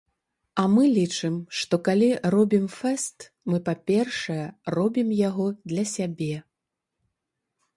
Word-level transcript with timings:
А 0.61 0.63
мы 0.75 0.83
лічым, 0.99 1.33
што, 1.59 1.79
калі 1.87 2.07
робім 2.35 2.65
фэст, 2.77 3.27
мы, 3.51 3.57
па-першае, 3.67 4.41
робім 4.77 5.07
яго 5.21 5.47
для 5.75 5.83
сябе. 5.95 6.35